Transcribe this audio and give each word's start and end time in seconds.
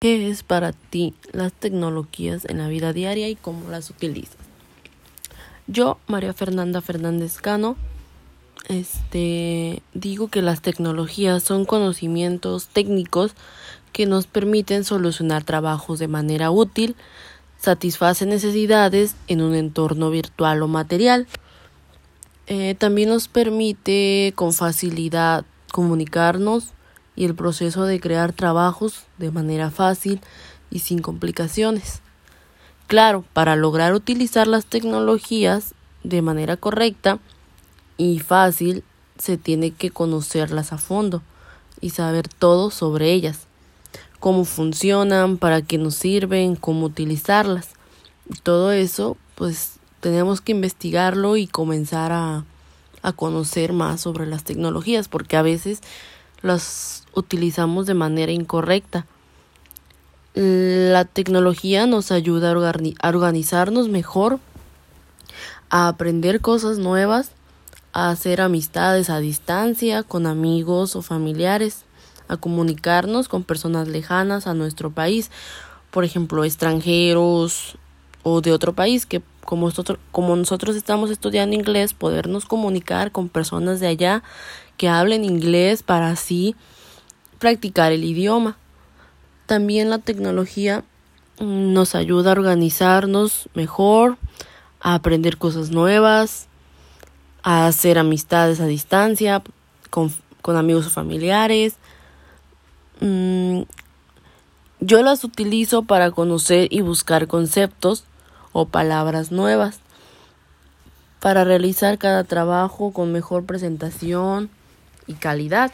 ¿Qué 0.00 0.30
es 0.30 0.44
para 0.44 0.70
ti 0.70 1.12
las 1.32 1.52
tecnologías 1.52 2.44
en 2.44 2.58
la 2.58 2.68
vida 2.68 2.92
diaria 2.92 3.28
y 3.28 3.34
cómo 3.34 3.68
las 3.68 3.90
utilizas? 3.90 4.36
Yo, 5.66 5.98
María 6.06 6.32
Fernanda 6.32 6.80
Fernández 6.80 7.38
Cano, 7.40 7.74
este, 8.68 9.82
digo 9.94 10.28
que 10.28 10.40
las 10.40 10.62
tecnologías 10.62 11.42
son 11.42 11.64
conocimientos 11.64 12.68
técnicos 12.68 13.32
que 13.92 14.06
nos 14.06 14.28
permiten 14.28 14.84
solucionar 14.84 15.42
trabajos 15.42 15.98
de 15.98 16.06
manera 16.06 16.52
útil, 16.52 16.94
satisfacen 17.58 18.28
necesidades 18.28 19.16
en 19.26 19.42
un 19.42 19.56
entorno 19.56 20.10
virtual 20.10 20.62
o 20.62 20.68
material. 20.68 21.26
Eh, 22.46 22.76
también 22.78 23.08
nos 23.08 23.26
permite 23.26 24.32
con 24.36 24.52
facilidad 24.52 25.44
comunicarnos 25.72 26.72
y 27.18 27.24
el 27.24 27.34
proceso 27.34 27.84
de 27.84 27.98
crear 27.98 28.32
trabajos 28.32 29.02
de 29.18 29.32
manera 29.32 29.72
fácil 29.72 30.20
y 30.70 30.78
sin 30.78 31.00
complicaciones. 31.00 32.00
Claro, 32.86 33.24
para 33.32 33.56
lograr 33.56 33.92
utilizar 33.92 34.46
las 34.46 34.66
tecnologías 34.66 35.74
de 36.04 36.22
manera 36.22 36.56
correcta 36.56 37.18
y 37.96 38.20
fácil, 38.20 38.84
se 39.18 39.36
tiene 39.36 39.72
que 39.72 39.90
conocerlas 39.90 40.72
a 40.72 40.78
fondo 40.78 41.20
y 41.80 41.90
saber 41.90 42.28
todo 42.28 42.70
sobre 42.70 43.12
ellas, 43.12 43.48
cómo 44.20 44.44
funcionan, 44.44 45.38
para 45.38 45.60
qué 45.60 45.76
nos 45.76 45.96
sirven, 45.96 46.54
cómo 46.54 46.86
utilizarlas. 46.86 47.70
todo 48.44 48.70
eso, 48.70 49.16
pues 49.34 49.72
tenemos 49.98 50.40
que 50.40 50.52
investigarlo 50.52 51.36
y 51.36 51.48
comenzar 51.48 52.12
a, 52.12 52.44
a 53.02 53.12
conocer 53.12 53.72
más 53.72 54.02
sobre 54.02 54.24
las 54.24 54.44
tecnologías, 54.44 55.08
porque 55.08 55.36
a 55.36 55.42
veces 55.42 55.80
las 56.42 57.04
utilizamos 57.14 57.86
de 57.86 57.94
manera 57.94 58.32
incorrecta. 58.32 59.06
La 60.34 61.04
tecnología 61.04 61.86
nos 61.86 62.12
ayuda 62.12 62.50
a 62.50 63.08
organizarnos 63.08 63.88
mejor, 63.88 64.38
a 65.70 65.88
aprender 65.88 66.40
cosas 66.40 66.78
nuevas, 66.78 67.32
a 67.92 68.10
hacer 68.10 68.40
amistades 68.40 69.10
a 69.10 69.18
distancia 69.18 70.02
con 70.02 70.26
amigos 70.26 70.94
o 70.94 71.02
familiares, 71.02 71.84
a 72.28 72.36
comunicarnos 72.36 73.28
con 73.28 73.42
personas 73.42 73.88
lejanas 73.88 74.46
a 74.46 74.54
nuestro 74.54 74.90
país, 74.90 75.30
por 75.90 76.04
ejemplo, 76.04 76.44
extranjeros 76.44 77.76
o 78.22 78.40
de 78.40 78.52
otro 78.52 78.74
país 78.74 79.06
que 79.06 79.22
como 79.44 79.66
nosotros, 79.66 79.98
como 80.12 80.36
nosotros 80.36 80.76
estamos 80.76 81.10
estudiando 81.10 81.56
inglés, 81.56 81.94
podernos 81.94 82.44
comunicar 82.44 83.12
con 83.12 83.30
personas 83.30 83.80
de 83.80 83.86
allá 83.86 84.22
que 84.78 84.88
hablen 84.88 85.24
inglés 85.24 85.82
para 85.82 86.08
así 86.08 86.56
practicar 87.38 87.92
el 87.92 88.04
idioma. 88.04 88.56
También 89.44 89.90
la 89.90 89.98
tecnología 89.98 90.84
mm, 91.40 91.72
nos 91.74 91.94
ayuda 91.94 92.30
a 92.30 92.32
organizarnos 92.32 93.50
mejor, 93.54 94.16
a 94.80 94.94
aprender 94.94 95.36
cosas 95.36 95.70
nuevas, 95.70 96.46
a 97.42 97.66
hacer 97.66 97.98
amistades 97.98 98.60
a 98.60 98.66
distancia 98.66 99.42
con, 99.90 100.12
amigos 100.44 100.86
o 100.86 100.90
familiares. 100.90 101.74
Mm, 103.00 103.62
yo 104.80 105.02
las 105.02 105.24
utilizo 105.24 105.82
para 105.82 106.10
conocer 106.12 106.68
y 106.70 106.80
buscar 106.82 107.26
conceptos 107.26 108.04
o 108.52 108.66
palabras 108.66 109.32
nuevas, 109.32 109.80
para 111.20 111.42
realizar 111.44 111.98
cada 111.98 112.22
trabajo 112.24 112.92
con 112.92 113.12
mejor 113.12 113.44
presentación, 113.44 114.50
y 115.08 115.14
calidad. 115.14 115.72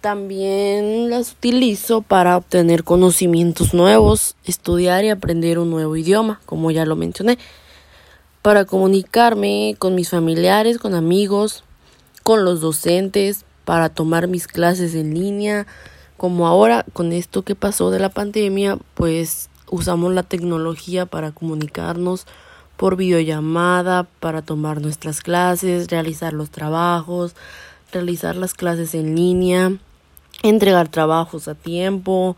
También 0.00 1.10
las 1.10 1.32
utilizo 1.32 2.00
para 2.02 2.36
obtener 2.36 2.84
conocimientos 2.84 3.74
nuevos, 3.74 4.36
estudiar 4.44 5.04
y 5.04 5.10
aprender 5.10 5.58
un 5.58 5.70
nuevo 5.70 5.96
idioma, 5.96 6.40
como 6.46 6.70
ya 6.70 6.86
lo 6.86 6.96
mencioné, 6.96 7.38
para 8.42 8.64
comunicarme 8.64 9.74
con 9.78 9.94
mis 9.94 10.10
familiares, 10.10 10.78
con 10.78 10.94
amigos, 10.94 11.64
con 12.22 12.44
los 12.44 12.60
docentes, 12.60 13.44
para 13.64 13.88
tomar 13.88 14.28
mis 14.28 14.46
clases 14.46 14.94
en 14.94 15.12
línea, 15.14 15.66
como 16.16 16.46
ahora 16.46 16.86
con 16.92 17.12
esto 17.12 17.42
que 17.42 17.56
pasó 17.56 17.90
de 17.90 17.98
la 17.98 18.10
pandemia, 18.10 18.78
pues 18.94 19.50
usamos 19.68 20.14
la 20.14 20.22
tecnología 20.22 21.06
para 21.06 21.32
comunicarnos 21.32 22.26
por 22.76 22.96
videollamada 22.96 24.04
para 24.04 24.42
tomar 24.42 24.80
nuestras 24.80 25.20
clases, 25.20 25.88
realizar 25.88 26.32
los 26.32 26.50
trabajos, 26.50 27.34
realizar 27.92 28.36
las 28.36 28.54
clases 28.54 28.94
en 28.94 29.14
línea, 29.16 29.72
entregar 30.42 30.88
trabajos 30.88 31.48
a 31.48 31.54
tiempo. 31.54 32.36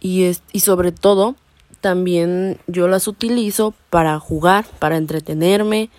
Y, 0.00 0.32
y 0.52 0.60
sobre 0.60 0.92
todo 0.92 1.36
también 1.80 2.58
yo 2.66 2.88
las 2.88 3.08
utilizo 3.08 3.74
para 3.90 4.18
jugar, 4.18 4.66
para 4.78 4.96
entretenerme, 4.96 5.90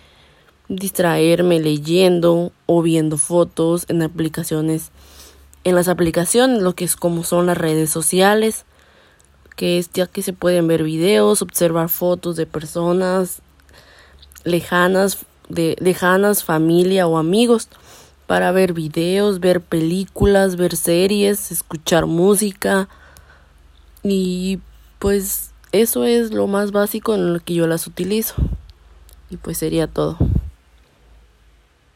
distraerme 0.68 1.60
leyendo 1.60 2.52
o 2.66 2.82
viendo 2.82 3.18
fotos 3.18 3.86
en 3.88 4.02
aplicaciones 4.02 4.90
en 5.62 5.74
las 5.74 5.88
aplicaciones, 5.88 6.62
lo 6.62 6.76
que 6.76 6.84
es 6.84 6.94
como 6.94 7.24
son 7.24 7.46
las 7.46 7.58
redes 7.58 7.90
sociales 7.90 8.64
que 9.56 9.78
es 9.78 9.90
ya 9.92 10.06
que 10.06 10.22
se 10.22 10.32
pueden 10.32 10.68
ver 10.68 10.82
videos, 10.82 11.42
observar 11.42 11.88
fotos 11.88 12.36
de 12.36 12.46
personas 12.46 13.40
lejanas, 14.44 15.24
de 15.48 15.76
lejanas, 15.80 16.44
familia 16.44 17.06
o 17.06 17.18
amigos, 17.18 17.68
para 18.26 18.52
ver 18.52 18.72
videos, 18.72 19.40
ver 19.40 19.60
películas, 19.60 20.56
ver 20.56 20.76
series, 20.76 21.50
escuchar 21.50 22.06
música 22.06 22.88
y 24.02 24.60
pues 24.98 25.50
eso 25.72 26.04
es 26.04 26.32
lo 26.32 26.46
más 26.46 26.72
básico 26.72 27.14
en 27.14 27.32
lo 27.32 27.40
que 27.40 27.54
yo 27.54 27.66
las 27.66 27.86
utilizo. 27.86 28.34
Y 29.30 29.36
pues 29.36 29.58
sería 29.58 29.86
todo. 29.86 30.16